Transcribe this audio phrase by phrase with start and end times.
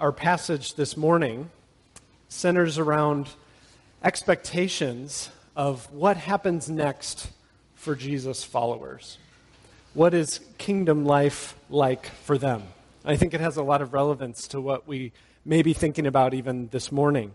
[0.00, 1.50] our passage this morning
[2.30, 3.28] centers around
[4.02, 7.30] expectations of what happens next
[7.74, 9.18] for Jesus' followers.
[9.92, 12.62] What is kingdom life like for them?
[13.04, 15.12] I think it has a lot of relevance to what we
[15.44, 17.34] may be thinking about even this morning.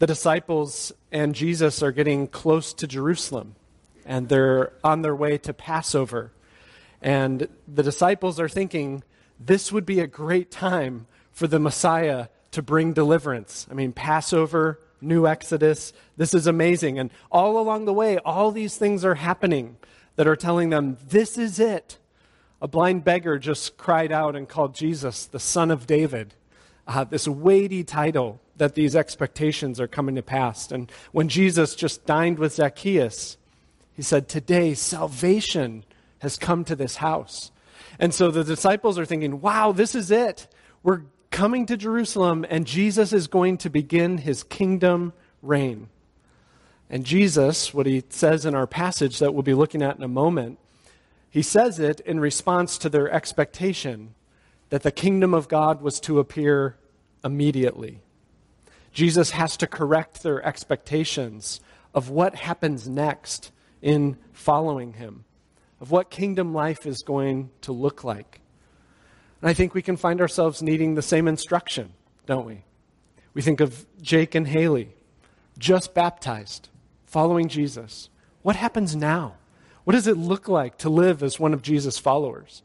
[0.00, 3.54] The disciples and Jesus are getting close to Jerusalem,
[4.04, 6.32] and they're on their way to Passover.
[7.00, 9.04] And the disciples are thinking,
[9.38, 13.66] this would be a great time for the Messiah to bring deliverance.
[13.70, 16.98] I mean, Passover, new Exodus, this is amazing.
[16.98, 19.76] And all along the way, all these things are happening
[20.16, 21.98] that are telling them, this is it.
[22.62, 26.34] A blind beggar just cried out and called Jesus the Son of David.
[26.86, 30.70] Uh, this weighty title that these expectations are coming to pass.
[30.70, 33.36] And when Jesus just dined with Zacchaeus,
[33.92, 35.84] he said, Today salvation
[36.20, 37.50] has come to this house.
[37.98, 40.48] And so the disciples are thinking, wow, this is it.
[40.82, 41.02] We're
[41.34, 45.88] coming to Jerusalem, and Jesus is going to begin his kingdom reign.
[46.88, 50.08] And Jesus, what he says in our passage that we'll be looking at in a
[50.08, 50.60] moment,
[51.28, 54.14] he says it in response to their expectation
[54.70, 56.76] that the kingdom of God was to appear
[57.24, 58.00] immediately.
[58.92, 61.60] Jesus has to correct their expectations
[61.92, 63.50] of what happens next
[63.82, 65.24] in following him,
[65.80, 68.40] of what kingdom life is going to look like.
[69.44, 71.92] And I think we can find ourselves needing the same instruction,
[72.24, 72.64] don't we?
[73.34, 74.94] We think of Jake and Haley,
[75.58, 76.70] just baptized,
[77.04, 78.08] following Jesus.
[78.40, 79.34] What happens now?
[79.84, 82.62] What does it look like to live as one of Jesus' followers?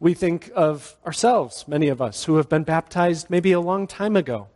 [0.00, 4.16] We think of ourselves, many of us, who have been baptized maybe a long time
[4.16, 4.48] ago,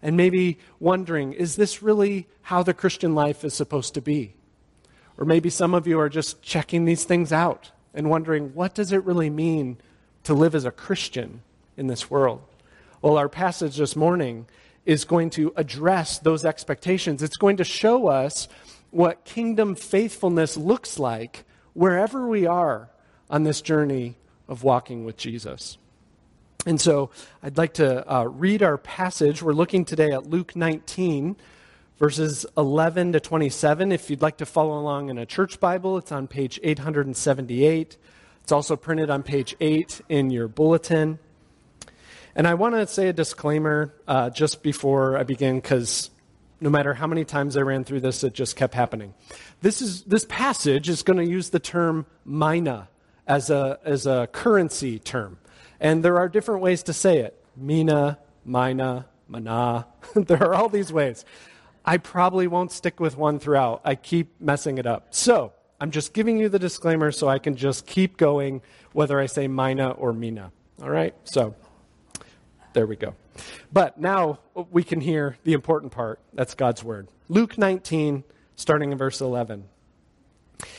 [0.00, 4.36] and maybe wondering, is this really how the Christian life is supposed to be?
[5.18, 8.92] Or maybe some of you are just checking these things out and wondering, what does
[8.92, 9.78] it really mean
[10.26, 11.42] to live as a Christian
[11.76, 12.42] in this world?
[13.02, 14.46] Well, our passage this morning
[14.84, 17.22] is going to address those expectations.
[17.22, 18.48] It's going to show us
[18.90, 21.44] what kingdom faithfulness looks like
[21.74, 22.88] wherever we are
[23.28, 24.16] on this journey
[24.48, 25.76] of walking with Jesus.
[26.66, 27.10] And so
[27.42, 29.42] I'd like to uh, read our passage.
[29.42, 31.36] We're looking today at Luke 19,
[31.98, 33.92] verses 11 to 27.
[33.92, 37.96] If you'd like to follow along in a church Bible, it's on page 878.
[38.46, 41.18] It's also printed on page 8 in your bulletin.
[42.36, 46.10] And I want to say a disclaimer uh, just before I begin because
[46.60, 49.14] no matter how many times I ran through this, it just kept happening.
[49.62, 52.88] This, is, this passage is going to use the term mina
[53.26, 55.38] as a, as a currency term.
[55.80, 59.88] And there are different ways to say it mina, mina, mana.
[60.14, 61.24] there are all these ways.
[61.84, 63.80] I probably won't stick with one throughout.
[63.84, 65.08] I keep messing it up.
[65.10, 69.26] So, I'm just giving you the disclaimer so I can just keep going whether I
[69.26, 70.50] say mina or mina.
[70.82, 71.14] All right?
[71.24, 71.54] So
[72.72, 73.14] there we go.
[73.72, 74.38] But now
[74.70, 76.20] we can hear the important part.
[76.32, 77.08] That's God's word.
[77.28, 79.64] Luke 19, starting in verse 11.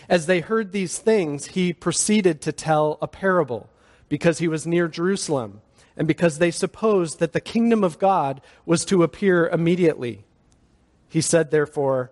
[0.09, 3.69] As they heard these things, he proceeded to tell a parable
[4.09, 5.61] because he was near Jerusalem
[5.95, 10.25] and because they supposed that the kingdom of God was to appear immediately.
[11.09, 12.11] He said, therefore,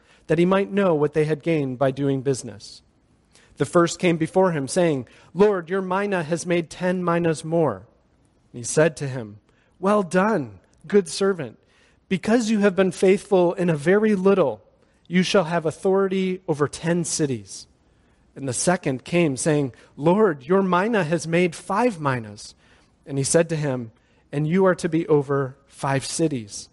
[0.27, 2.81] that he might know what they had gained by doing business.
[3.57, 7.85] The first came before him, saying, Lord, your mina has made ten minas more.
[8.51, 9.39] And he said to him,
[9.79, 11.59] Well done, good servant.
[12.09, 14.61] Because you have been faithful in a very little,
[15.07, 17.67] you shall have authority over ten cities.
[18.35, 22.55] And the second came, saying, Lord, your mina has made five minas.
[23.05, 23.91] And he said to him,
[24.31, 26.69] And you are to be over five cities.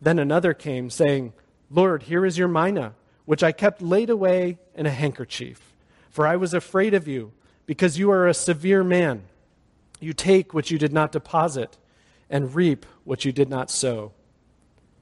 [0.00, 1.32] Then another came, saying,
[1.70, 5.72] Lord, here is your mina, which I kept laid away in a handkerchief.
[6.10, 7.32] For I was afraid of you,
[7.66, 9.24] because you are a severe man.
[10.00, 11.76] You take what you did not deposit,
[12.30, 14.12] and reap what you did not sow.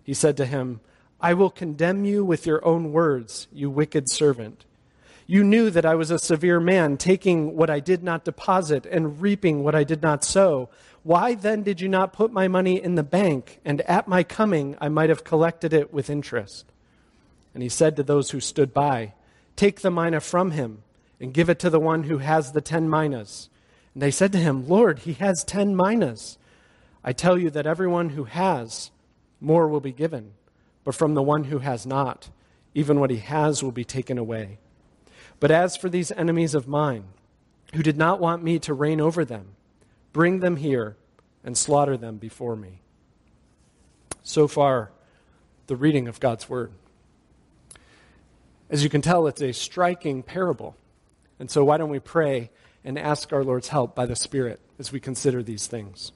[0.03, 0.81] He said to him,
[1.21, 4.65] I will condemn you with your own words, you wicked servant.
[5.27, 9.23] You knew that I was a severe man, taking what I did not deposit and
[9.23, 10.69] reaping what I did not sow.
[11.05, 14.75] Why then did you not put my money in the bank, and at my coming
[14.81, 16.65] I might have collected it with interest?
[17.53, 19.13] And he said to those who stood by,
[19.55, 20.83] Take the mina from him,
[21.21, 23.51] and give it to the one who has the ten minas.
[23.93, 26.39] And they said to him, Lord, he has ten minas.
[27.05, 28.91] I tell you that everyone who has,
[29.43, 30.33] more will be given,
[30.85, 32.31] but from the one who has not,
[32.75, 34.59] even what he has will be taken away.
[35.39, 37.05] But as for these enemies of mine,
[37.75, 39.49] who did not want me to reign over them,
[40.15, 40.97] bring them here
[41.45, 42.81] and slaughter them before me.
[44.23, 44.91] So far,
[45.67, 46.73] the reading of God's word.
[48.71, 50.77] As you can tell, it's a striking parable.
[51.39, 52.51] And so, why don't we pray
[52.83, 56.13] and ask our Lord's help by the Spirit as we consider these things?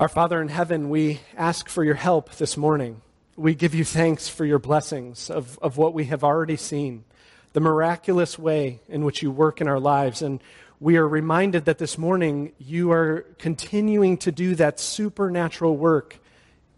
[0.00, 3.02] Our Father in heaven, we ask for your help this morning.
[3.36, 7.04] We give you thanks for your blessings of, of what we have already seen,
[7.52, 10.22] the miraculous way in which you work in our lives.
[10.22, 10.42] And
[10.82, 16.18] we are reminded that this morning you are continuing to do that supernatural work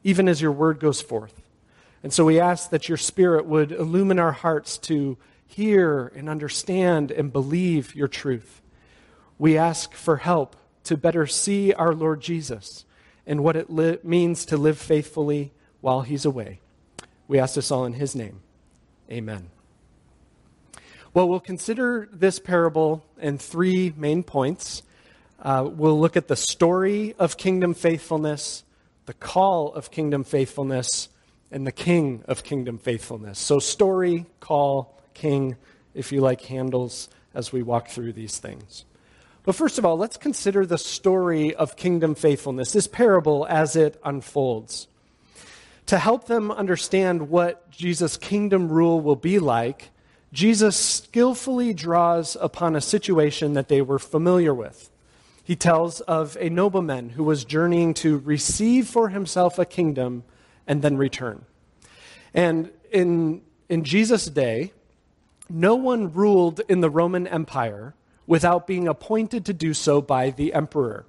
[0.03, 1.41] even as your word goes forth.
[2.03, 5.17] And so we ask that your Spirit would illumine our hearts to
[5.47, 8.61] hear and understand and believe your truth.
[9.39, 10.55] We ask for help
[10.85, 12.85] to better see our Lord Jesus
[13.27, 16.61] and what it li- means to live faithfully while he's away.
[17.27, 18.41] We ask this all in his name.
[19.11, 19.54] Amen.
[21.15, 24.83] Well, we'll consider this parable in three main points.
[25.41, 28.65] Uh, we'll look at the story of kingdom faithfulness,
[29.07, 31.09] the call of kingdom faithfulness,
[31.53, 33.39] and the king of kingdom faithfulness.
[33.39, 35.55] So, story, call, king,
[35.95, 38.85] if you like handles, as we walk through these things.
[39.45, 44.01] But first of all, let's consider the story of kingdom faithfulness, this parable as it
[44.05, 44.89] unfolds.
[45.87, 49.91] To help them understand what Jesus' kingdom rule will be like,
[50.35, 54.91] Jesus skillfully draws upon a situation that they were familiar with.
[55.45, 60.25] He tells of a nobleman who was journeying to receive for himself a kingdom
[60.67, 61.45] and then return.
[62.35, 64.73] And in, in Jesus' day,
[65.49, 67.95] no one ruled in the Roman Empire
[68.27, 71.07] without being appointed to do so by the emperor.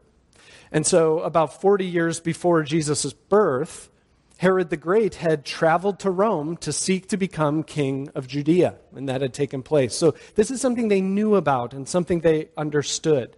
[0.72, 3.89] And so, about 40 years before Jesus' birth,
[4.38, 9.08] Herod the Great had traveled to Rome to seek to become king of Judea, and
[9.08, 9.96] that had taken place.
[9.96, 13.38] So, this is something they knew about and something they understood.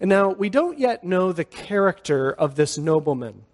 [0.00, 3.44] And now, we don't yet know the character of this nobleman,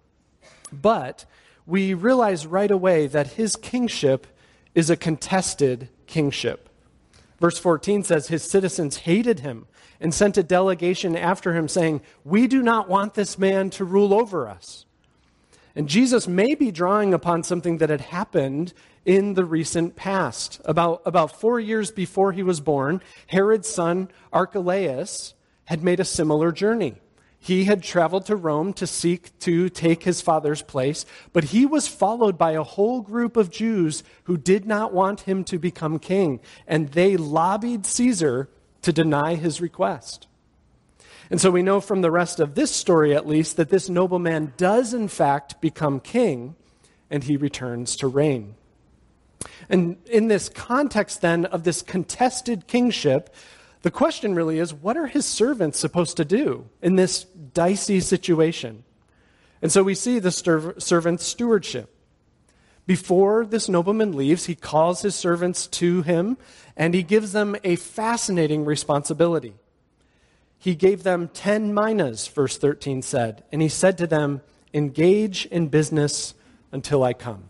[0.71, 1.25] but
[1.65, 4.27] we realize right away that his kingship
[4.73, 6.69] is a contested kingship.
[7.39, 9.67] Verse 14 says, His citizens hated him
[9.99, 14.13] and sent a delegation after him, saying, We do not want this man to rule
[14.13, 14.85] over us.
[15.75, 18.73] And Jesus may be drawing upon something that had happened
[19.05, 20.61] in the recent past.
[20.65, 25.33] About, about four years before he was born, Herod's son, Archelaus,
[25.65, 26.95] had made a similar journey.
[27.39, 31.89] He had traveled to Rome to seek to take his father's place, but he was
[31.89, 36.39] followed by a whole group of Jews who did not want him to become king,
[36.67, 38.47] and they lobbied Caesar
[38.83, 40.27] to deny his request.
[41.33, 44.53] And so we know from the rest of this story, at least, that this nobleman
[44.55, 46.55] does, in fact, become king,
[47.09, 48.53] and he returns to reign.
[49.67, 53.33] And in this context, then, of this contested kingship,
[53.81, 58.83] the question really is what are his servants supposed to do in this dicey situation?
[59.59, 60.29] And so we see the
[60.77, 61.89] servant's stewardship.
[62.85, 66.37] Before this nobleman leaves, he calls his servants to him
[66.77, 69.55] and he gives them a fascinating responsibility.
[70.63, 74.39] He gave them 10 minas, verse 13 said, and he said to them,
[74.73, 76.35] Engage in business
[76.71, 77.49] until I come.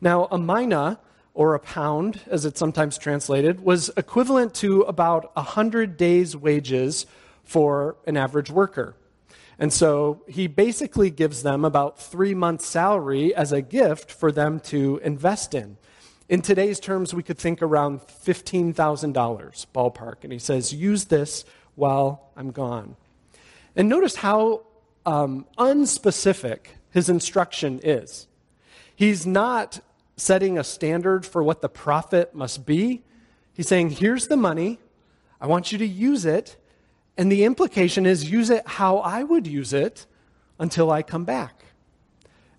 [0.00, 0.98] Now, a mina
[1.34, 7.04] or a pound, as it's sometimes translated, was equivalent to about 100 days' wages
[7.44, 8.96] for an average worker.
[9.58, 14.58] And so he basically gives them about three months' salary as a gift for them
[14.60, 15.76] to invest in.
[16.30, 18.74] In today's terms, we could think around $15,000
[19.74, 20.14] ballpark.
[20.22, 21.44] And he says, use this
[21.80, 22.94] while I'm gone.
[23.74, 24.62] And notice how
[25.06, 26.58] um, unspecific
[26.90, 28.28] his instruction is.
[28.94, 29.80] He's not
[30.16, 33.02] setting a standard for what the profit must be.
[33.54, 34.78] He's saying, here's the money.
[35.40, 36.56] I want you to use it.
[37.16, 40.06] And the implication is use it how I would use it
[40.58, 41.64] until I come back.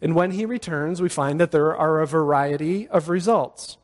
[0.02, 3.78] And when he returns, we find that there are a variety of results.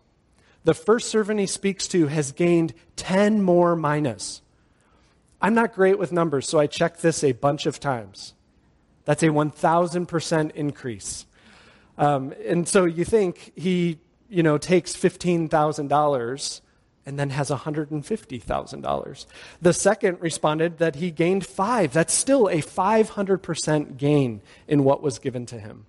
[0.64, 4.42] The first servant he speaks to has gained 10 more minas.
[5.42, 8.34] I'm not great with numbers, so I checked this a bunch of times.
[9.06, 11.26] That's a 1,000% increase.
[11.98, 16.62] Um, and so you think he, you know, takes $15,000
[17.06, 19.26] and then has $150,000.
[19.62, 21.94] The second responded that he gained five.
[21.94, 25.86] That's still a 500% gain in what was given to him.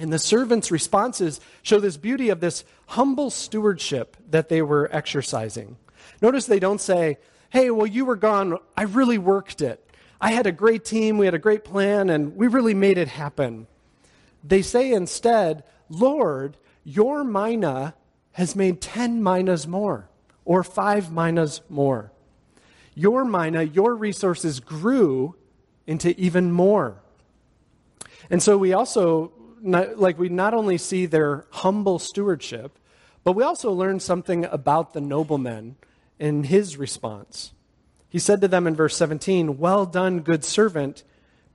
[0.00, 5.76] And the servants' responses show this beauty of this humble stewardship that they were exercising.
[6.20, 7.18] Notice they don't say,
[7.52, 8.56] hey, well, you were gone.
[8.74, 9.86] I really worked it.
[10.18, 13.08] I had a great team, we had a great plan, and we really made it
[13.08, 13.66] happen.
[14.42, 17.94] They say instead, Lord, your mina
[18.32, 20.08] has made 10 minas more,
[20.46, 22.10] or five minas more.
[22.94, 25.34] Your mina, your resources grew
[25.86, 27.02] into even more.
[28.30, 29.30] And so we also,
[29.62, 32.78] like, we not only see their humble stewardship,
[33.24, 35.76] but we also learn something about the nobleman
[36.22, 37.52] in his response.
[38.08, 41.02] He said to them in verse 17, Well done, good servant.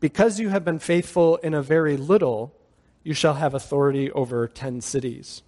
[0.01, 2.53] Because you have been faithful in a very little,
[3.01, 5.41] you shall have authority over 10 cities.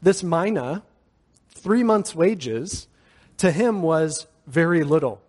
[0.00, 0.84] This mina,
[1.50, 2.86] three months' wages,
[3.38, 5.20] to him was very little.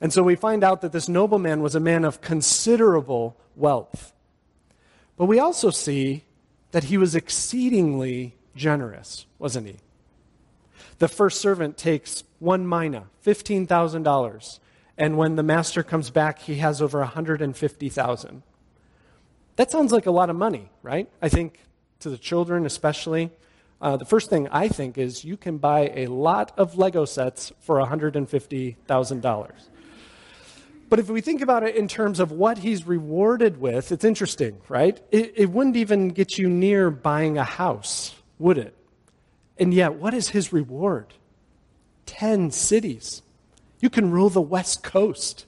[0.00, 4.14] And so we find out that this nobleman was a man of considerable wealth.
[5.18, 6.24] But we also see
[6.70, 9.76] that he was exceedingly generous, wasn't he?
[10.98, 14.58] The first servant takes one mina, $15,000.
[14.98, 18.42] And when the master comes back, he has over 150,000.
[19.56, 21.08] That sounds like a lot of money, right?
[21.20, 21.60] I think
[22.00, 23.30] to the children, especially.
[23.80, 27.52] Uh, the first thing I think is you can buy a lot of Lego sets
[27.60, 29.50] for $150,000.
[30.88, 34.60] But if we think about it in terms of what he's rewarded with, it's interesting,
[34.68, 35.00] right?
[35.10, 38.75] It, it wouldn't even get you near buying a house, would it?
[39.58, 41.14] And yet, what is his reward?
[42.06, 43.22] 10 cities.
[43.80, 45.46] You can rule the West Coast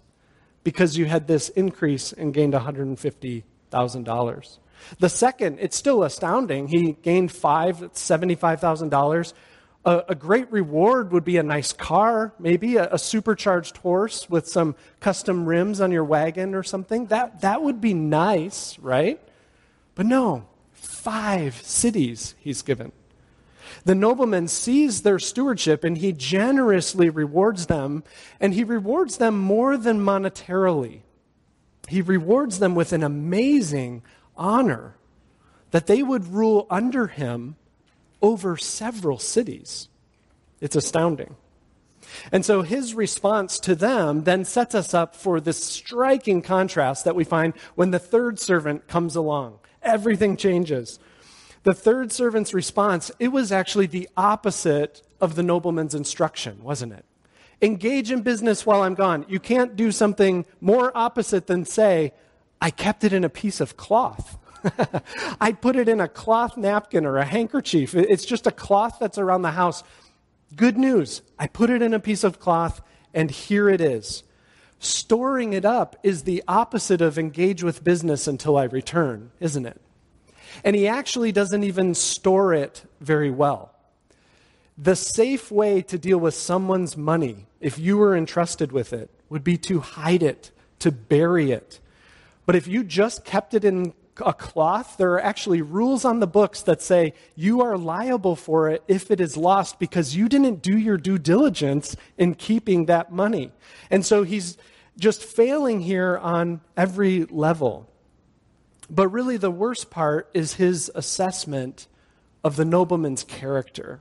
[0.64, 4.58] because you had this increase and gained $150,000.
[4.98, 6.68] The second, it's still astounding.
[6.68, 9.32] He gained five, $75,000
[9.84, 14.46] a, a, great reward would be a nice car, maybe a, a, supercharged horse with
[14.46, 17.06] some custom rims on your wagon or something.
[17.06, 19.20] That, that would be nice, right?
[19.94, 22.92] But no, five cities he's given.
[23.84, 28.04] The nobleman sees their stewardship and he generously rewards them,
[28.40, 31.00] and he rewards them more than monetarily.
[31.88, 34.02] He rewards them with an amazing
[34.36, 34.96] honor
[35.70, 37.56] that they would rule under him
[38.20, 39.88] over several cities.
[40.60, 41.36] It's astounding.
[42.32, 47.14] And so his response to them then sets us up for this striking contrast that
[47.14, 49.58] we find when the third servant comes along.
[49.82, 50.98] Everything changes.
[51.62, 57.04] The third servant's response, it was actually the opposite of the nobleman's instruction, wasn't it?
[57.60, 59.26] Engage in business while I'm gone.
[59.28, 62.12] You can't do something more opposite than say,
[62.60, 64.38] I kept it in a piece of cloth.
[65.40, 67.94] I put it in a cloth napkin or a handkerchief.
[67.94, 69.82] It's just a cloth that's around the house.
[70.54, 71.22] Good news.
[71.38, 72.80] I put it in a piece of cloth,
[73.12, 74.22] and here it is.
[74.78, 79.80] Storing it up is the opposite of engage with business until I return, isn't it?
[80.64, 83.74] And he actually doesn't even store it very well.
[84.76, 89.42] The safe way to deal with someone's money, if you were entrusted with it, would
[89.42, 91.80] be to hide it, to bury it.
[92.46, 93.92] But if you just kept it in
[94.24, 98.68] a cloth, there are actually rules on the books that say you are liable for
[98.68, 103.12] it if it is lost because you didn't do your due diligence in keeping that
[103.12, 103.52] money.
[103.90, 104.56] And so he's
[104.98, 107.88] just failing here on every level.
[108.90, 111.86] But really, the worst part is his assessment
[112.42, 114.00] of the nobleman's character.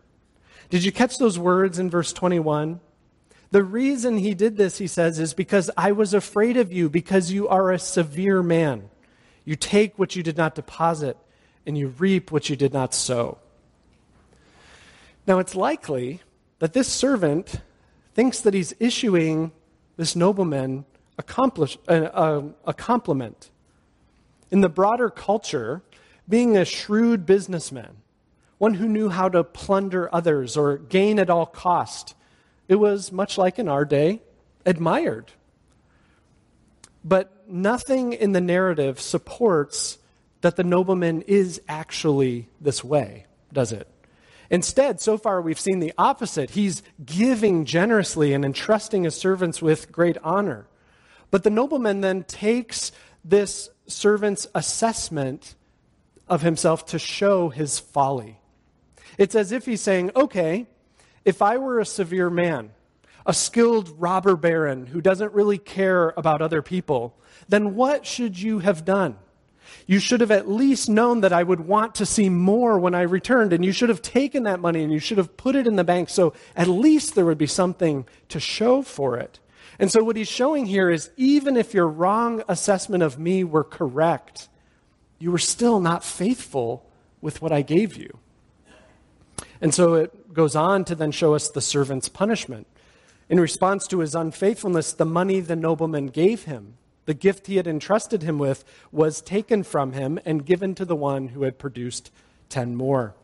[0.70, 2.80] Did you catch those words in verse 21?
[3.52, 7.32] The reason he did this, he says, is because I was afraid of you, because
[7.32, 8.90] you are a severe man.
[9.46, 11.18] You take what you did not deposit,
[11.66, 13.38] and you reap what you did not sow.
[15.26, 16.22] Now, it's likely
[16.60, 17.62] that this servant
[18.14, 19.52] thinks that he's issuing
[19.96, 20.86] this nobleman
[21.18, 21.24] a,
[21.94, 23.50] uh, a compliment.
[24.50, 25.82] In the broader culture,
[26.28, 27.98] being a shrewd businessman,
[28.58, 32.16] one who knew how to plunder others or gain at all cost,
[32.68, 34.22] it was much like in our day,
[34.66, 35.32] admired.
[37.04, 39.98] But nothing in the narrative supports
[40.42, 43.88] that the nobleman is actually this way, does it?
[44.50, 46.52] Instead, so far we've seen the opposite.
[46.52, 50.68] He's giving generously and entrusting his servants with great honor.
[51.32, 52.92] But the nobleman then takes
[53.26, 55.56] this servant's assessment
[56.28, 58.40] of himself to show his folly.
[59.18, 60.68] It's as if he's saying, okay,
[61.26, 62.72] if I were a severe man,
[63.26, 67.16] a skilled robber baron who doesn't really care about other people,
[67.50, 69.18] then what should you have done?
[69.86, 73.02] You should have at least known that I would want to see more when I
[73.02, 75.76] returned, and you should have taken that money and you should have put it in
[75.76, 79.40] the bank so at least there would be something to show for it.
[79.80, 83.64] And so, what he's showing here is even if your wrong assessment of me were
[83.64, 84.50] correct,
[85.20, 86.86] you were still not faithful
[87.22, 88.20] with what I gave you.
[89.62, 92.68] And so it goes on to then show us the servant's punishment.
[93.30, 96.76] In response to his unfaithfulness, the money the nobleman gave him
[97.08, 100.96] The gift he had entrusted him with was taken from him and given to the
[100.96, 102.12] one who had produced
[102.50, 103.16] ten more.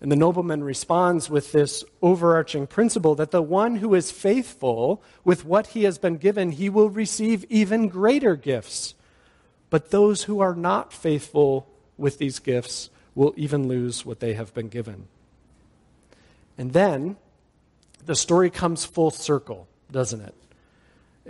[0.00, 5.44] And the nobleman responds with this overarching principle that the one who is faithful with
[5.44, 8.94] what he has been given, he will receive even greater gifts.
[9.68, 14.54] But those who are not faithful with these gifts will even lose what they have
[14.54, 15.06] been given.
[16.56, 17.16] And then
[18.06, 20.34] the story comes full circle, doesn't it?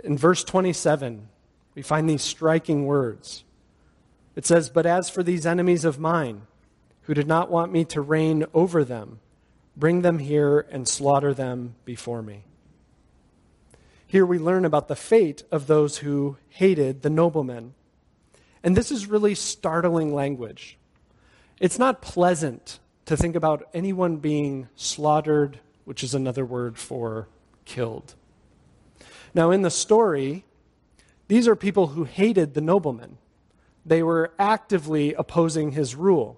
[0.03, 1.27] In verse 27,
[1.75, 3.43] we find these striking words.
[4.35, 6.43] It says, But as for these enemies of mine,
[7.11, 9.19] who did not want me to reign over them.
[9.75, 12.45] Bring them here and slaughter them before me.
[14.07, 17.73] Here we learn about the fate of those who hated the noblemen.
[18.63, 20.77] And this is really startling language.
[21.59, 27.27] It's not pleasant to think about anyone being slaughtered, which is another word for
[27.65, 28.15] killed.
[29.33, 30.45] Now, in the story,
[31.27, 33.17] these are people who hated the nobleman.
[33.85, 36.37] They were actively opposing his rule.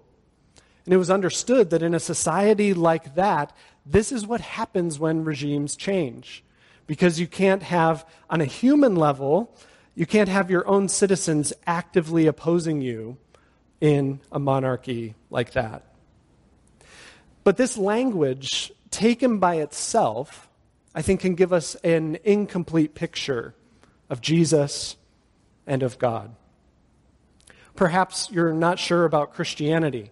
[0.85, 5.23] And it was understood that in a society like that, this is what happens when
[5.23, 6.43] regimes change.
[6.87, 9.55] Because you can't have, on a human level,
[9.95, 13.17] you can't have your own citizens actively opposing you
[13.79, 15.83] in a monarchy like that.
[17.43, 20.47] But this language, taken by itself,
[20.95, 23.55] I think can give us an incomplete picture
[24.09, 24.95] of Jesus
[25.65, 26.35] and of God.
[27.75, 30.11] Perhaps you're not sure about Christianity.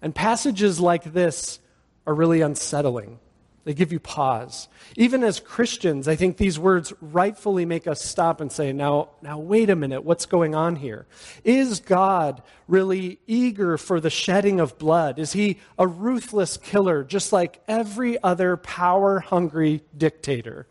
[0.00, 1.58] And passages like this
[2.06, 3.18] are really unsettling.
[3.68, 4.66] They give you pause.
[4.96, 9.38] Even as Christians, I think these words rightfully make us stop and say, now, now
[9.38, 11.06] wait a minute, what's going on here?
[11.44, 15.18] Is God really eager for the shedding of blood?
[15.18, 20.66] Is he a ruthless killer, just like every other power hungry dictator?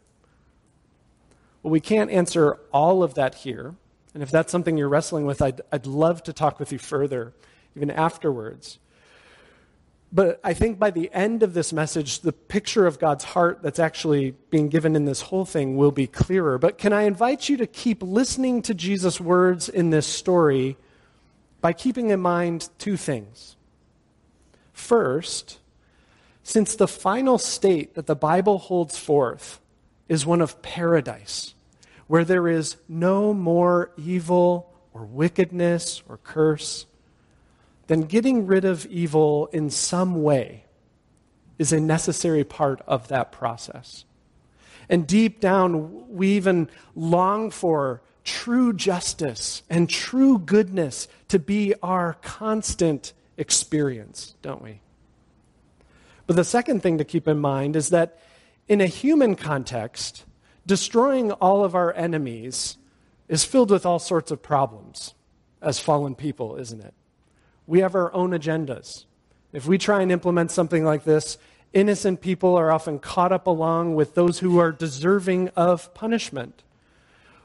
[1.61, 3.75] Well, we can't answer all of that here.
[4.15, 7.35] And if that's something you're wrestling with, I'd, I'd love to talk with you further,
[7.75, 8.79] even afterwards.
[10.11, 13.79] But I think by the end of this message, the picture of God's heart that's
[13.79, 16.57] actually being given in this whole thing will be clearer.
[16.57, 20.77] But can I invite you to keep listening to Jesus' words in this story
[21.59, 23.57] by keeping in mind two things?
[24.71, 25.59] First,
[26.41, 29.59] since the final state that the Bible holds forth
[30.07, 31.53] is one of paradise,
[32.07, 36.85] where there is no more evil or wickedness or curse,
[37.87, 40.65] then getting rid of evil in some way
[41.57, 44.05] is a necessary part of that process.
[44.89, 52.13] And deep down, we even long for true justice and true goodness to be our
[52.21, 54.81] constant experience, don't we?
[56.25, 58.19] But the second thing to keep in mind is that
[58.67, 60.25] in a human context,
[60.65, 62.77] destroying all of our enemies
[63.29, 65.13] is filled with all sorts of problems
[65.61, 66.93] as fallen people, isn't it?
[67.67, 69.03] We have our own agendas.
[69.51, 71.37] If we try and implement something like this,
[71.73, 76.63] innocent people are often caught up along with those who are deserving of punishment.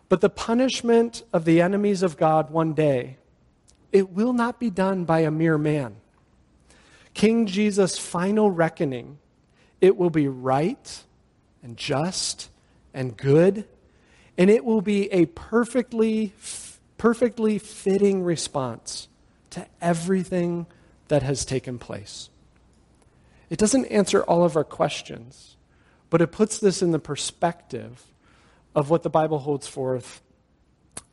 [0.08, 3.18] But the punishment of the enemies of God one day,
[3.90, 5.96] it will not be done by a mere man.
[7.14, 9.18] King Jesus' final reckoning,
[9.80, 11.02] it will be right
[11.62, 12.48] and just
[12.94, 13.66] and good,
[14.38, 16.32] and it will be a perfectly,
[16.96, 19.08] perfectly fitting response
[19.52, 20.66] to everything
[21.08, 22.28] that has taken place.
[23.50, 25.56] It doesn't answer all of our questions,
[26.10, 28.06] but it puts this in the perspective
[28.74, 30.22] of what the Bible holds forth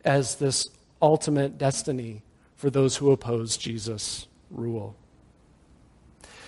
[0.06, 0.70] as this
[1.02, 2.24] ultimate destiny
[2.56, 4.96] for those who oppose Jesus' rule.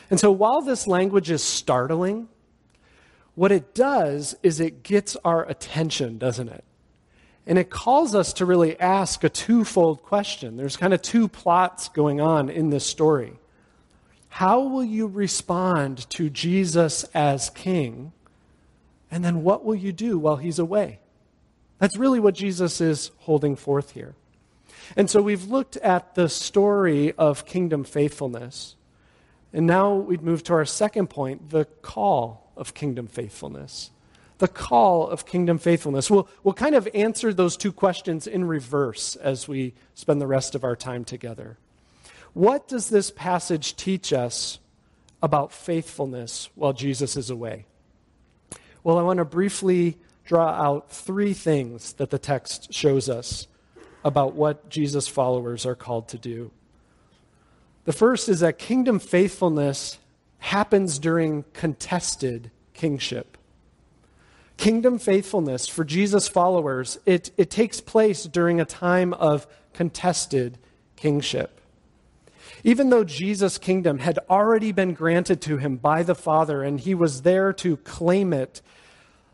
[0.09, 2.27] And so while this language is startling,
[3.35, 6.63] what it does is it gets our attention, doesn't it?
[7.51, 10.55] And it calls us to really ask a twofold question.
[10.55, 13.33] There's kind of two plots going on in this story.
[14.29, 18.13] How will you respond to Jesus as king?
[19.11, 20.99] And then what will you do while he's away?
[21.77, 24.15] That's really what Jesus is holding forth here.
[24.95, 28.77] And so we've looked at the story of kingdom faithfulness.
[29.51, 33.91] And now we'd move to our second point the call of kingdom faithfulness
[34.41, 36.09] the call of kingdom faithfulness.
[36.09, 40.55] We'll, we'll kind of answer those two questions in reverse as we spend the rest
[40.55, 41.59] of our time together.
[42.33, 44.57] What does this passage teach us
[45.21, 47.65] about faithfulness while Jesus is away?
[48.83, 53.45] Well, I want to briefly draw out three things that the text shows us
[54.03, 56.49] about what Jesus' followers are called to do.
[57.85, 59.99] The first is that kingdom faithfulness
[60.39, 63.37] happens during contested kingship.
[64.61, 70.59] Kingdom faithfulness for Jesus' followers, it, it takes place during a time of contested
[70.95, 71.59] kingship.
[72.63, 76.93] Even though Jesus' kingdom had already been granted to him by the Father and he
[76.93, 78.61] was there to claim it,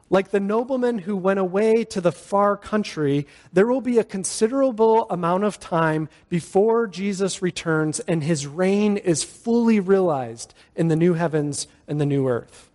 [0.09, 5.07] like the nobleman who went away to the far country, there will be a considerable
[5.09, 11.15] amount of time before Jesus returns and his reign is fully realized in the new
[11.15, 12.66] heavens and the new earth.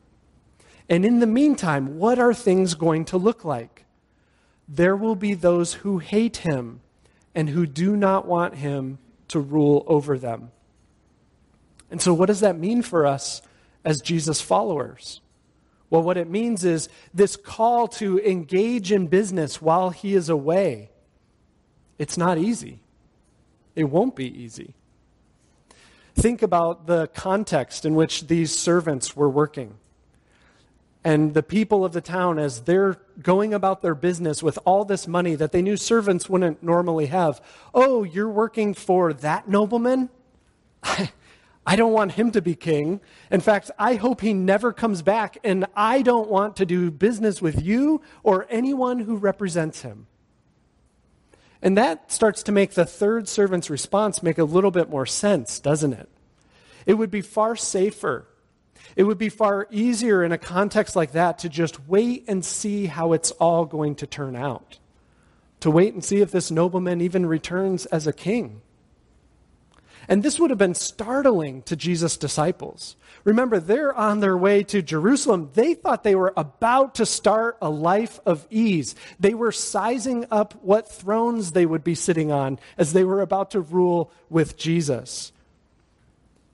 [0.92, 3.87] And in the meantime, what are things going to look like?
[4.68, 6.83] There will be those who hate him
[7.35, 10.50] and who do not want him to rule over them.
[11.90, 13.40] And so, what does that mean for us
[13.87, 15.22] as Jesus followers?
[15.88, 20.90] Well, what it means is this call to engage in business while he is away.
[21.98, 22.81] It's not easy.
[23.74, 24.74] It won't be easy.
[26.14, 29.78] Think about the context in which these servants were working.
[31.05, 35.09] And the people of the town, as they're going about their business with all this
[35.09, 37.41] money that they knew servants wouldn't normally have,
[37.75, 40.11] oh, you're working for that nobleman?
[41.67, 43.01] I don't want him to be king.
[43.31, 47.41] In fact, I hope he never comes back, and I don't want to do business
[47.41, 50.07] with you or anyone who represents him.
[51.61, 55.61] And that starts to make the third servant's response make a little bit more sense,
[55.61, 56.09] doesn't it?
[56.87, 58.27] It would be far safer
[58.96, 62.87] it would be far easier in a context like that to just wait and see
[62.87, 64.78] how it's all going to turn out.
[65.61, 68.62] To wait and see if this nobleman even returns as a king.
[70.09, 72.96] And this would have been startling to Jesus' disciples.
[73.24, 75.50] Remember, they're on their way to Jerusalem.
[75.55, 78.96] They thought they were about to start a life of ease.
[79.20, 83.52] They were sizing up what thrones they would be sitting on as they were about
[83.52, 85.33] to rule with Jesus.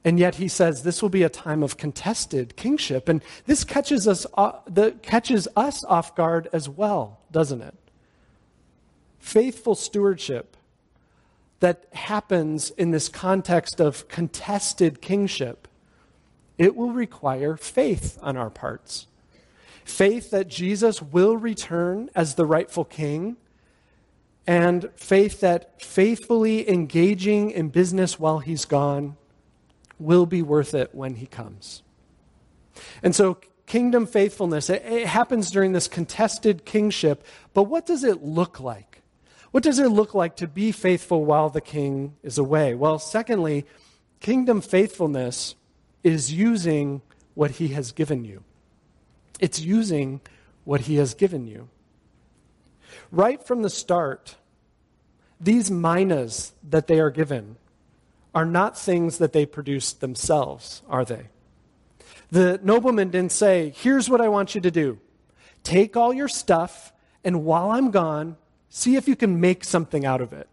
[0.09, 3.11] And yet he says this will be a time of contested kingship.
[3.11, 7.75] And this catches us, uh, the, catches us off guard as well, doesn't it?
[9.19, 10.57] Faithful stewardship
[11.61, 15.69] that happens in this context of contested kingship,
[16.57, 19.09] it will require faith on our parts.
[19.85, 23.37] Faith that Jesus will return as the rightful king,
[24.47, 29.15] and faith that faithfully engaging in business while he's gone
[29.99, 31.83] will be worth it when he comes.
[33.03, 38.23] And so, kingdom faithfulness, it, it, happens during this contested kingship, but what does it
[38.23, 39.03] look like?
[39.51, 42.75] What does it look like to be faithful while the king is away?
[42.75, 43.67] Well, secondly,
[44.21, 45.55] kingdom faithfulness
[46.05, 47.03] is using
[47.35, 48.45] what he has given you.
[49.41, 50.21] It's using
[50.65, 51.69] what he has given you.
[53.11, 54.37] Right from the start,
[55.41, 57.57] these minas that they are given,
[58.39, 61.27] are not things that they produced themselves, are they?
[62.31, 65.01] The nobleman didn't say, Here's what I want you to do
[65.65, 66.93] take all your stuff,
[67.25, 68.37] and while I'm gone,
[68.69, 70.49] see if you can make something out of it.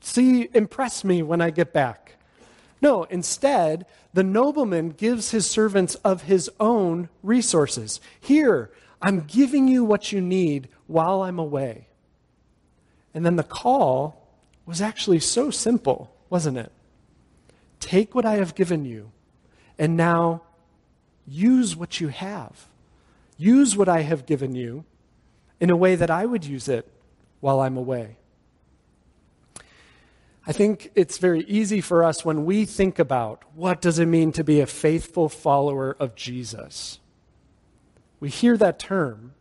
[0.00, 2.16] See, impress me when I get back.
[2.82, 7.98] No, instead, the nobleman gives his servants of his own resources.
[8.20, 11.88] Here, I'm giving you what you need while I'm away.
[13.14, 14.28] And then the call
[14.66, 16.70] was actually so simple, wasn't it?
[17.82, 19.10] Take what I have given you,
[19.76, 20.42] and now
[21.26, 22.68] use what you have.
[23.36, 24.84] Use what I have given you
[25.58, 26.88] in a way that I would use it
[27.40, 28.18] while I'm away.
[30.46, 34.30] I think it's very easy for us when we think about what does it mean
[34.32, 37.00] to be a faithful follower of Jesus.
[38.20, 39.34] We hear that term,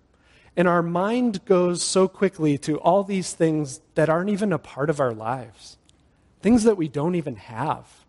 [0.58, 4.90] and our mind goes so quickly to all these things that aren't even a part
[4.90, 5.78] of our lives,
[6.42, 8.01] things that we don't even have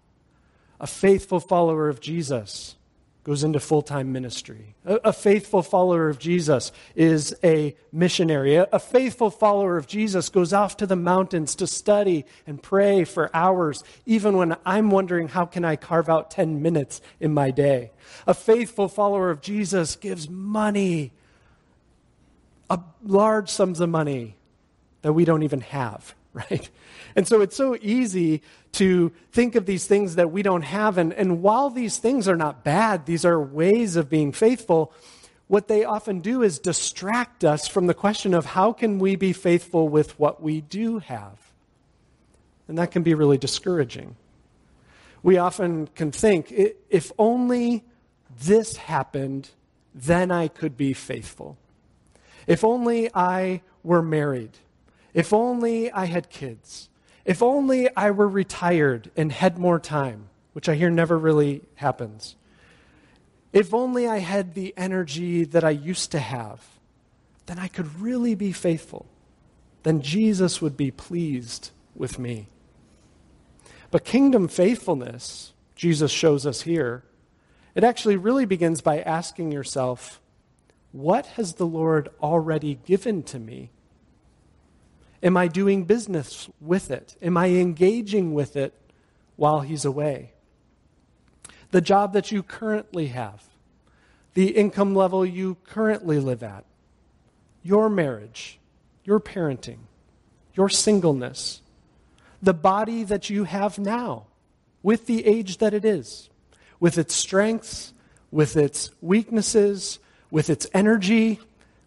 [0.83, 2.75] a faithful follower of Jesus
[3.25, 4.75] goes into full time ministry.
[4.85, 8.57] A, a, faithful follower of Jesus is a missionary.
[8.57, 13.05] A, a faithful follower of Jesus goes off to the mountains to study and pray
[13.05, 17.53] for hours, even when I'm wondering how can I carve out 10 minutes in my
[17.53, 17.93] day.
[18.27, 21.13] A faithful follower of Jesus gives money,
[22.69, 24.35] a large sums of money
[25.03, 26.17] that we don't even have,
[26.51, 26.69] right?
[27.15, 28.43] And so it's so easy
[28.73, 30.97] to think of these things that we don't have.
[30.97, 34.93] And, and while these things are not bad, these are ways of being faithful,
[35.49, 39.35] what they often do is distract us from the question of how can we be
[39.35, 41.39] faithful with what we do have?
[42.67, 44.17] And that can be really discouraging.
[45.23, 47.85] We often can think, if only
[48.41, 49.51] this happened,
[49.95, 51.59] then I could be faithful.
[52.47, 54.57] If only I were married.
[55.15, 56.89] If only I had kids.
[57.25, 62.37] If only I were retired and had more time, which I hear never really happens.
[63.53, 66.67] If only I had the energy that I used to have.
[67.47, 69.07] then I could really be faithful.
[69.83, 72.49] Then Jesus would be pleased with me.
[73.91, 77.05] But kingdom faithfulness, Jesus shows us here,
[77.75, 80.21] it actually really begins by asking yourself,
[80.93, 83.71] what has the Lord already given to me?
[85.23, 87.17] Am I doing business with it?
[87.23, 88.75] Am I engaging with it
[89.37, 90.33] while He's away?
[91.71, 93.43] The job that you currently have,
[94.35, 96.65] the income level you currently live at,
[97.63, 98.59] your marriage,
[99.05, 99.79] your parenting,
[100.55, 101.61] your singleness,
[102.43, 104.27] the body that you have now,
[104.83, 106.29] with the age that it is,
[106.81, 107.93] with its strengths,
[108.33, 111.39] with its weaknesses, with its energy,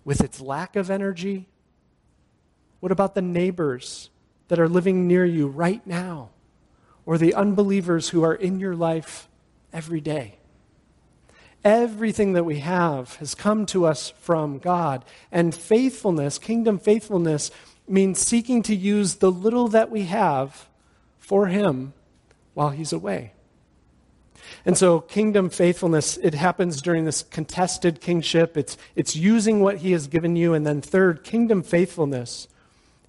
[0.06, 1.48] with its lack of energy?
[2.86, 4.12] What about the neighbors
[4.48, 6.30] that are living near you right now?
[7.04, 9.28] Or the unbelievers who are in your life
[9.74, 10.36] every day?
[11.63, 15.04] Everything that we have has come to us from God.
[15.32, 17.50] And faithfulness, kingdom faithfulness,
[17.88, 20.67] means seeking to use the little that we have
[21.17, 21.93] for Him
[22.54, 23.34] while He's away.
[24.63, 28.56] And so, kingdom faithfulness, it happens during this contested kingship.
[28.56, 30.54] It's, it's using what he has given you.
[30.54, 32.48] And then, third, kingdom faithfulness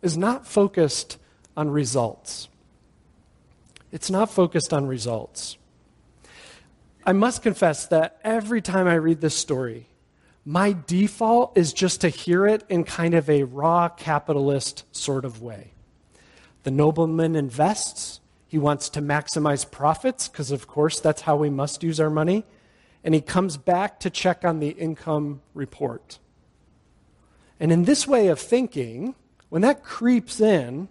[0.03, 1.19] is not focused
[1.57, 2.49] on results.
[3.93, 5.57] It's not focused on results.
[7.05, 9.87] I must confess that every time I read this story,
[10.45, 15.41] my default is just to hear it in kind of a raw capitalist sort of
[15.41, 15.73] way.
[16.65, 21.83] The nobleman invests, he wants to maximize profits, because of course that's how we must
[21.83, 22.45] use our money.
[23.03, 26.19] And he comes back to check on the income report.
[27.61, 29.15] And in this way of thinking,
[29.49, 30.89] when that creeps in, do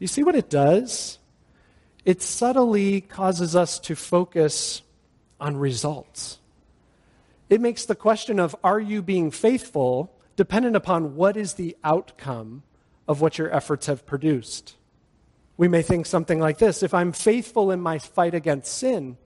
[0.00, 1.18] you see what it does?
[2.04, 4.82] It subtly causes us to focus
[5.40, 6.38] on results.
[7.48, 12.62] It makes the question of are you being faithful dependent upon what is the outcome
[13.08, 14.76] of what your efforts have produced.
[15.56, 19.16] We may think something like this if I'm faithful in my fight against sin,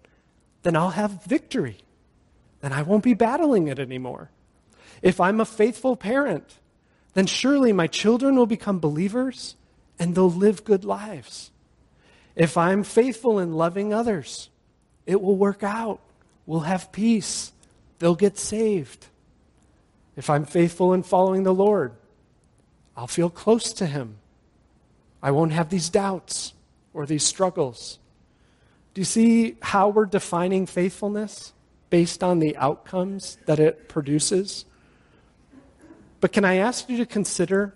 [0.63, 1.79] then I'll have victory.
[2.61, 4.31] Then I won't be battling it anymore.
[5.03, 6.60] If I'm a faithful parent,
[7.14, 9.57] then surely my children will become believers
[9.99, 11.51] and they'll live good lives.
[12.37, 14.49] If I'm faithful in loving others,
[15.07, 16.01] it will work out.
[16.46, 17.53] We'll have peace.
[17.99, 19.07] They'll get saved.
[20.16, 21.92] If I'm faithful in following the Lord,
[22.96, 24.18] I'll feel close to Him.
[25.23, 26.55] I won't have these doubts
[26.94, 27.99] or these struggles.
[28.94, 31.53] Do you see how we're defining faithfulness
[31.90, 34.64] based on the outcomes that it produces?
[36.21, 37.75] But can I ask you to consider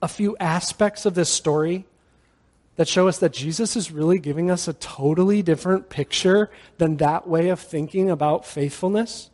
[0.00, 1.86] a few aspects of this story
[2.76, 7.26] that show us that Jesus is really giving us a totally different picture than that
[7.26, 9.30] way of thinking about faithfulness?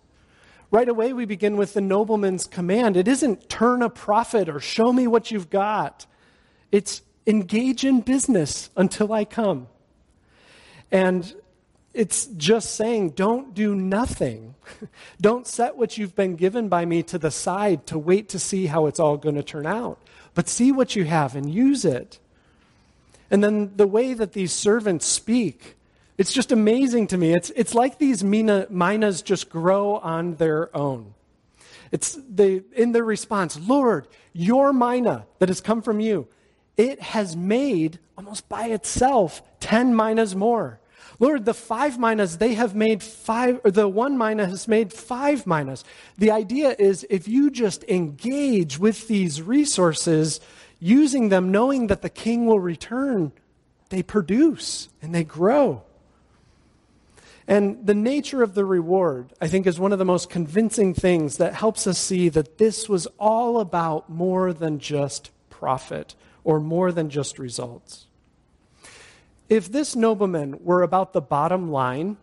[0.71, 2.97] Right away, we begin with the nobleman's command.
[2.97, 6.07] It isn't turn a profit or show me what you've got.
[6.71, 9.69] It's engage in business until I come.
[10.91, 11.35] And
[11.94, 14.55] it's just saying, don't do nothing.
[15.20, 18.66] don't set what you've been given by me to the side to wait to see
[18.66, 19.98] how it's all going to turn out.
[20.35, 22.18] But see what you have and use it.
[23.31, 25.76] And then the way that these servants speak,
[26.16, 27.35] it's just amazing to me.
[27.35, 31.14] It's, it's like these mina, minas just grow on their own.
[31.90, 36.26] It's they, in their response, Lord, your mina that has come from you,
[36.78, 40.81] it has made almost by itself 10 minas more.
[41.22, 45.46] Lord, the five minas, they have made five, or the one mina has made five
[45.46, 45.85] minas.
[46.18, 50.40] The idea is if you just engage with these resources,
[50.80, 53.30] using them, knowing that the king will return,
[53.90, 55.85] they produce and they grow.
[57.46, 61.37] And the nature of the reward, I think, is one of the most convincing things
[61.37, 66.90] that helps us see that this was all about more than just profit or more
[66.90, 68.08] than just results.
[69.48, 72.16] If this nobleman were about the bottom line,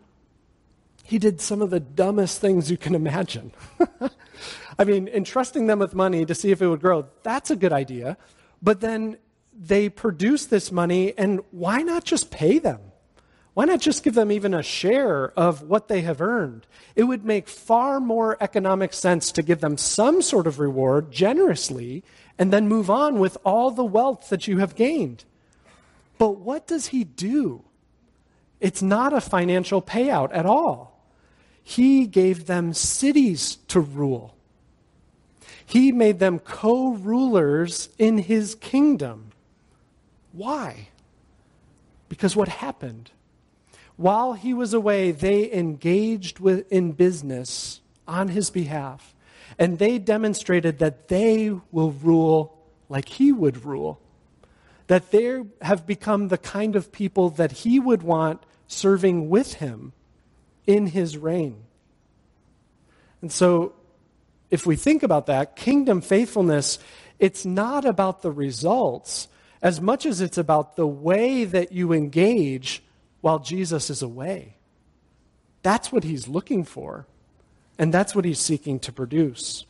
[1.04, 3.52] he did some of the dumbest things you can imagine.
[4.78, 7.72] I mean, entrusting them with money to see if it would grow, that's a good
[7.72, 8.16] idea.
[8.62, 9.18] But then
[9.52, 12.80] they produce this money, and why not just pay them?
[13.54, 16.66] Why not just give them even a share of what they have earned?
[16.94, 22.04] It would make far more economic sense to give them some sort of reward generously
[22.38, 25.24] and then move on with all the wealth that you have gained.
[26.20, 27.64] But what does he do?
[28.60, 31.02] It's not a financial payout at all.
[31.62, 34.36] He gave them cities to rule.
[35.64, 39.32] He made them co rulers in his kingdom.
[40.32, 40.88] Why?
[42.10, 43.12] Because what happened?
[43.96, 49.14] While he was away, they engaged with, in business on his behalf.
[49.58, 52.58] and they demonstrated that they will rule
[52.90, 53.98] like he would rule.
[54.90, 59.92] That they have become the kind of people that he would want serving with him
[60.66, 61.62] in his reign.
[63.22, 63.74] And so,
[64.50, 66.80] if we think about that, kingdom faithfulness,
[67.20, 69.28] it's not about the results
[69.62, 72.82] as much as it's about the way that you engage
[73.20, 74.56] while Jesus is away.
[75.62, 77.06] That's what he's looking for,
[77.78, 79.66] and that's what he's seeking to produce.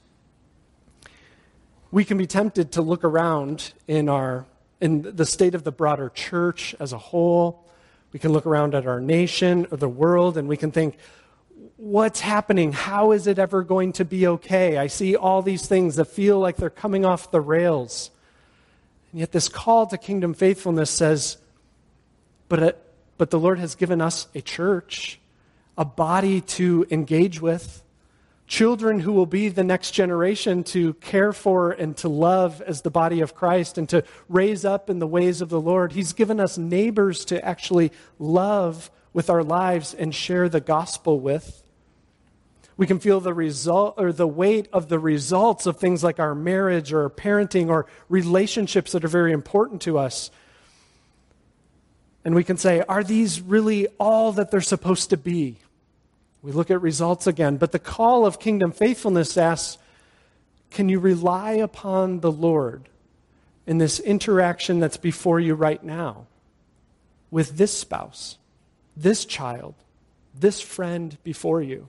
[1.91, 4.47] We can be tempted to look around in, our,
[4.81, 7.67] in the state of the broader church as a whole.
[8.13, 10.97] We can look around at our nation or the world, and we can think,
[11.77, 12.73] what's happening?
[12.73, 14.77] How is it ever going to be okay?
[14.77, 18.11] I see all these things that feel like they're coming off the rails.
[19.13, 21.39] And yet, this call to kingdom faithfulness says,
[22.49, 22.83] but, it,
[23.19, 25.21] but the Lord has given us a church,
[25.79, 27.83] a body to engage with,
[28.51, 32.91] children who will be the next generation to care for and to love as the
[32.91, 35.93] body of Christ and to raise up in the ways of the Lord.
[35.93, 41.63] He's given us neighbors to actually love with our lives and share the gospel with.
[42.77, 46.35] We can feel the result or the weight of the results of things like our
[46.35, 50.33] marriage or parenting or relationships that are very important to us.
[52.25, 55.59] And we can say, are these really all that they're supposed to be?
[56.43, 57.57] We look at results again.
[57.57, 59.79] But the call of kingdom faithfulness asks,
[60.71, 62.89] can you rely upon the Lord
[63.67, 66.27] in this interaction that's before you right now
[67.31, 68.39] with this spouse,
[68.97, 69.75] this child,
[70.35, 71.89] this friend before you?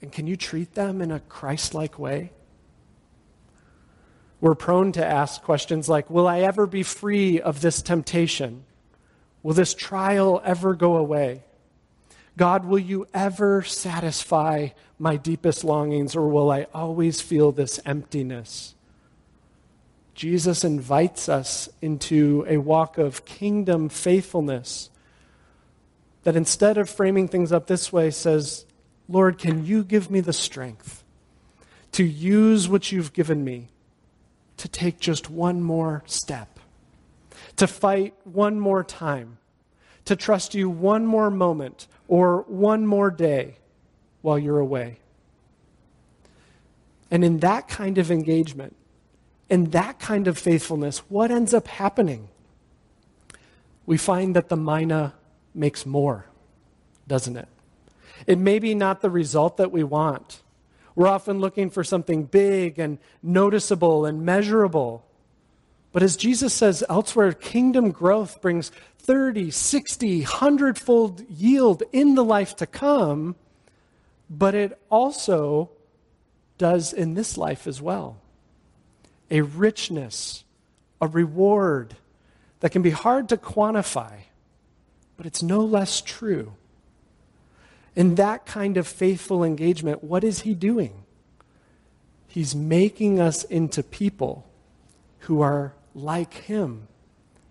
[0.00, 2.32] And can you treat them in a Christ like way?
[4.40, 8.64] We're prone to ask questions like Will I ever be free of this temptation?
[9.42, 11.44] Will this trial ever go away?
[12.36, 14.68] God, will you ever satisfy
[14.98, 18.74] my deepest longings, or will I always feel this emptiness?
[20.14, 24.90] Jesus invites us into a walk of kingdom faithfulness
[26.22, 28.64] that instead of framing things up this way says,
[29.08, 31.04] Lord, can you give me the strength
[31.92, 33.68] to use what you've given me
[34.56, 36.58] to take just one more step,
[37.56, 39.38] to fight one more time,
[40.04, 43.56] to trust you one more moment or one more day
[44.22, 44.98] while you're away?
[47.10, 48.74] And in that kind of engagement,
[49.48, 52.28] in that kind of faithfulness, what ends up happening?
[53.86, 55.14] We find that the mina
[55.54, 56.26] makes more,
[57.06, 57.48] doesn't it?
[58.26, 60.42] It may be not the result that we want.
[60.94, 65.04] We're often looking for something big and noticeable and measurable.
[65.94, 72.24] But as Jesus says elsewhere, kingdom growth brings 30, 60, 100 fold yield in the
[72.24, 73.36] life to come,
[74.28, 75.70] but it also
[76.58, 78.16] does in this life as well.
[79.30, 80.42] A richness,
[81.00, 81.94] a reward
[82.58, 84.22] that can be hard to quantify,
[85.16, 86.54] but it's no less true.
[87.94, 91.04] In that kind of faithful engagement, what is he doing?
[92.26, 94.44] He's making us into people
[95.20, 96.88] who are like him,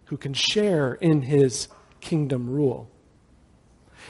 [0.06, 1.67] who can share in his
[2.01, 2.89] kingdom rule.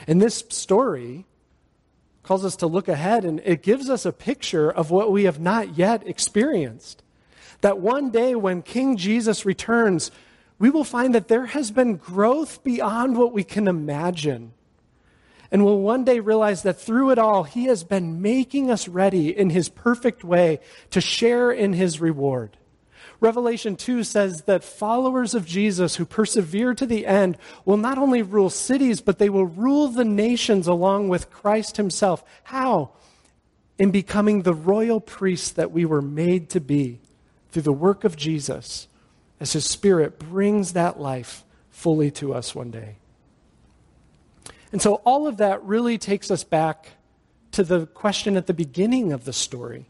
[0.06, 1.24] And this story
[2.22, 5.38] calls us to look ahead and it gives us a picture of what we have
[5.38, 7.02] not yet experienced.
[7.60, 10.10] That one day when King Jesus returns,
[10.58, 14.52] we will find that there has been growth beyond what we can imagine
[15.54, 19.28] and we'll one day realize that through it all, He has been making us ready
[19.28, 20.58] in His perfect way
[20.90, 22.56] to share in His reward.
[23.20, 28.22] Revelation 2 says that followers of Jesus who persevere to the end will not only
[28.22, 32.24] rule cities, but they will rule the nations along with Christ Himself.
[32.44, 32.90] How?
[33.78, 37.00] In becoming the royal priests that we were made to be
[37.50, 38.88] through the work of Jesus
[39.40, 42.96] as His Spirit brings that life fully to us one day.
[44.72, 46.88] And so all of that really takes us back
[47.52, 49.86] to the question at the beginning of the story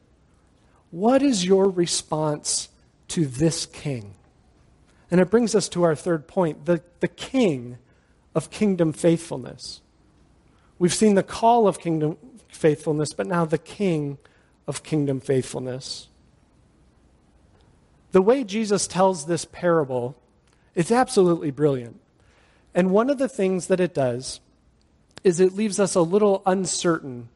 [0.90, 2.68] What is your response
[3.08, 4.14] to this king?
[5.10, 7.78] And it brings us to our third point the, the king
[8.34, 9.80] of kingdom faithfulness.
[10.78, 12.16] We've seen the call of kingdom
[12.48, 14.18] faithfulness, but now the king
[14.66, 16.08] of kingdom faithfulness.
[18.12, 20.16] The way Jesus tells this parable
[20.74, 22.00] is absolutely brilliant.
[22.74, 24.40] And one of the things that it does
[25.22, 27.28] is it leaves us a little uncertain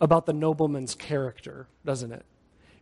[0.00, 2.24] about the nobleman's character, doesn't it?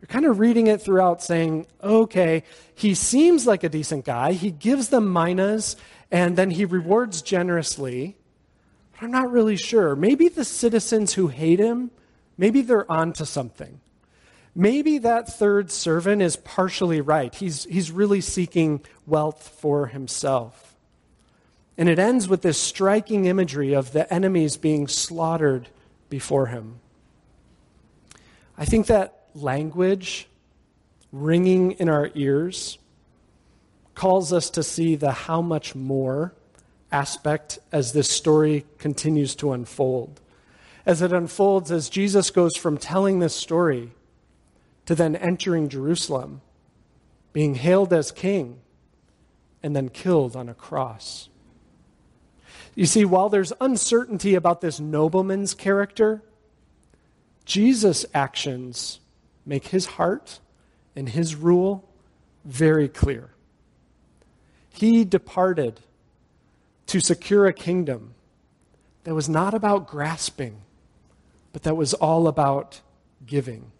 [0.00, 2.42] You're kind of reading it throughout saying, okay,
[2.74, 4.32] he seems like a decent guy.
[4.32, 5.76] He gives them minas
[6.10, 8.16] and then he rewards generously.
[8.92, 9.94] But I'm not really sure.
[9.94, 11.90] Maybe the citizens who hate him,
[12.38, 13.80] maybe they're onto something.
[14.54, 17.34] maybe that third servant is partially right.
[17.34, 20.76] He's, he's really seeking wealth for himself.
[21.78, 25.68] And it ends with this striking imagery of the enemies being slaughtered
[26.08, 26.80] before him.
[28.58, 30.28] I think that language
[31.12, 32.78] ringing in our ears
[33.94, 36.34] calls us to see the how much more
[36.92, 40.20] aspect as this story continues to unfold.
[40.86, 43.92] As it unfolds, as Jesus goes from telling this story
[44.86, 46.40] to then entering Jerusalem,
[47.32, 48.60] being hailed as king,
[49.62, 51.28] and then killed on a cross.
[52.74, 56.22] You see, while there's uncertainty about this nobleman's character,
[57.44, 59.00] Jesus' actions
[59.44, 60.40] make his heart
[60.94, 61.88] and his rule
[62.44, 63.30] very clear.
[64.70, 65.80] He departed
[66.86, 68.14] to secure a kingdom
[69.04, 70.62] that was not about grasping,
[71.52, 72.80] but that was all about
[73.26, 73.72] giving.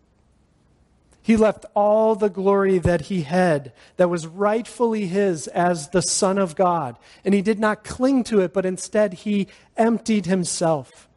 [1.22, 6.38] He left all the glory that he had, that was rightfully his as the Son
[6.38, 9.46] of God, and he did not cling to it, but instead he
[9.76, 11.08] emptied himself.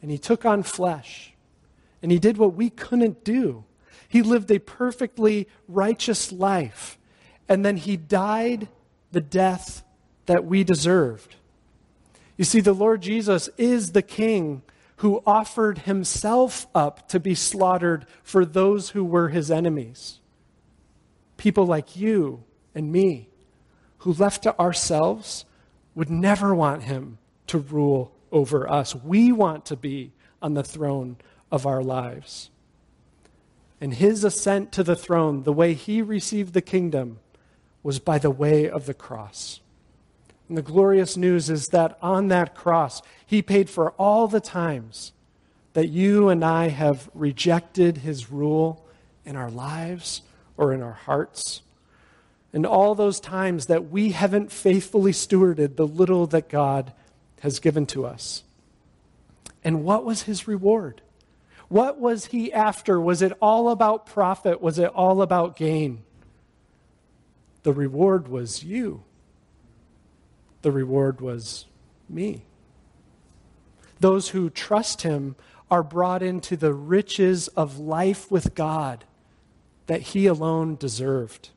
[0.00, 1.34] And he took on flesh,
[2.02, 3.64] and he did what we couldn't do.
[4.08, 6.98] He lived a perfectly righteous life,
[7.48, 8.68] and then he died
[9.12, 9.82] the death
[10.26, 11.36] that we deserved.
[12.36, 14.62] You see, the Lord Jesus is the King
[14.96, 20.18] who offered himself up to be slaughtered for those who were his enemies.
[21.36, 22.42] People like you
[22.74, 23.28] and me,
[23.98, 25.44] who left to ourselves,
[25.94, 28.94] would never want him to rule over us.
[28.94, 31.16] We want to be on the throne
[31.50, 32.50] of our lives.
[33.80, 37.20] And his ascent to the throne, the way he received the kingdom,
[37.82, 39.60] was by the way of the cross.
[40.48, 45.12] And the glorious news is that on that cross, he paid for all the times
[45.74, 48.84] that you and I have rejected his rule
[49.24, 50.22] in our lives
[50.56, 51.62] or in our hearts.
[52.52, 56.92] And all those times that we haven't faithfully stewarded the little that God
[57.40, 58.42] has given to us.
[59.62, 61.02] And what was his reward?
[61.68, 63.00] What was he after?
[63.00, 64.60] Was it all about profit?
[64.60, 66.02] Was it all about gain?
[67.62, 69.04] The reward was you
[70.62, 71.66] the reward was
[72.08, 72.44] me.
[74.00, 75.36] Those who trust him
[75.70, 79.04] are brought into the riches of life with God
[79.86, 81.50] that he alone deserved.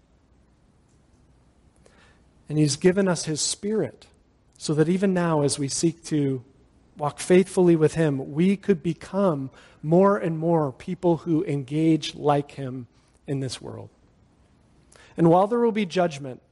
[2.50, 4.08] And he's given us his spirit
[4.58, 6.44] so that even now, as we seek to
[7.02, 9.50] walk faithfully with him, we could become
[9.82, 12.86] more and more people who engage like him
[13.26, 13.90] in this world.
[15.18, 16.44] And while there will be judgment,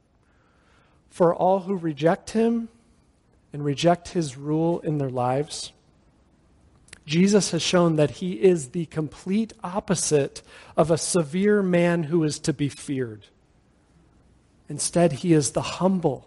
[1.08, 2.68] for all who reject him
[3.52, 5.70] and reject his rule in their lives.
[7.06, 10.42] Jesus has shown that he is the complete opposite
[10.76, 13.26] of a severe man who is to be feared.
[14.68, 16.26] Instead, he is the humble,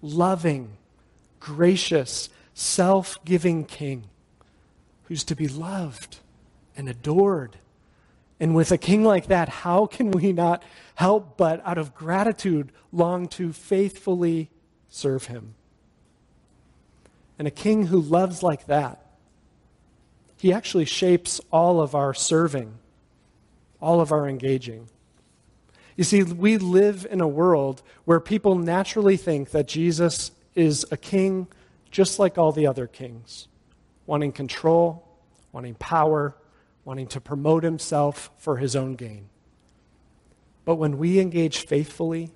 [0.00, 0.76] loving,
[1.40, 4.04] gracious, self giving king
[5.04, 6.18] who's to be loved
[6.76, 7.58] and adored
[8.42, 10.64] and with a king like that, how can we not
[10.96, 14.50] help but, out of gratitude, long to faithfully
[14.88, 15.54] serve him?
[17.38, 19.06] And a king who loves like that,
[20.38, 22.74] he actually shapes all of our serving,
[23.80, 24.88] all of our engaging.
[25.96, 30.96] You see, we live in a world where people naturally think that Jesus is a
[30.96, 31.46] king
[31.92, 33.46] just like all the other kings,
[34.06, 35.06] wanting control,
[35.52, 36.34] wanting power,
[36.84, 39.28] wanting to promote himself for his own gain.
[40.64, 42.32] But when we engage faithfully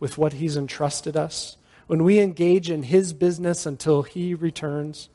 [0.00, 5.08] with what he's entrusted us, when we engage in his business until he returns,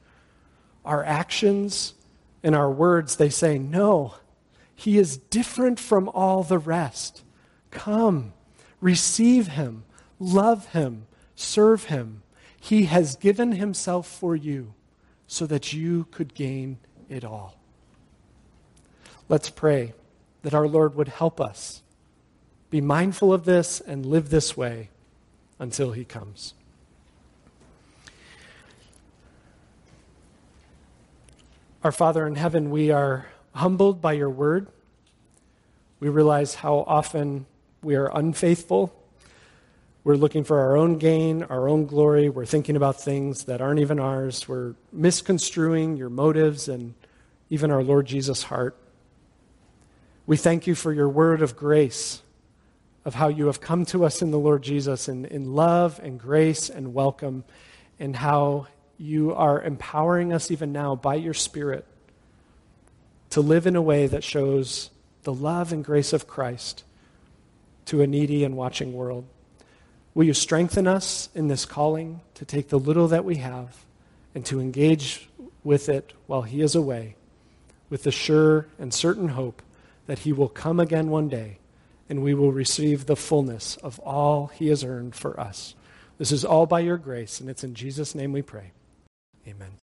[0.83, 1.93] our actions
[2.41, 4.15] and our words, they say, No,
[4.75, 7.23] he is different from all the rest.
[7.69, 8.33] Come,
[8.81, 9.83] receive him,
[10.19, 11.05] love him,
[11.35, 12.22] serve him.
[12.63, 14.73] He has given himself for you
[15.27, 16.77] so that you could gain
[17.09, 17.57] it all.
[19.27, 19.93] Let's pray
[20.43, 21.83] that our Lord would help us
[22.69, 24.89] be mindful of this and live this way
[25.59, 26.53] until he comes.
[31.83, 34.67] Our Father in heaven, we are humbled by your word.
[35.99, 37.45] We realize how often
[37.81, 38.95] we are unfaithful.
[40.05, 42.27] We're looking for our own gain, our own glory.
[42.27, 44.49] We're thinking about things that aren't even ours.
[44.49, 46.93] We're misconstruing your motives and
[47.49, 48.75] even our Lord Jesus' heart.
[50.25, 52.21] We thank you for your word of grace,
[53.05, 56.19] of how you have come to us in the Lord Jesus in, in love and
[56.19, 57.45] grace and welcome,
[57.97, 61.85] and how you are empowering us even now by your Spirit
[63.29, 64.89] to live in a way that shows
[65.23, 66.83] the love and grace of Christ
[67.85, 69.25] to a needy and watching world.
[70.15, 73.85] Will you strengthen us in this calling to take the little that we have
[74.35, 75.29] and to engage
[75.63, 77.15] with it while He is away,
[77.89, 79.61] with the sure and certain hope
[80.07, 81.57] that He will come again one day
[82.09, 85.75] and we will receive the fullness of all He has earned for us.
[86.17, 88.71] This is all by your grace, and it's in Jesus' name we pray.
[89.47, 89.82] Amen.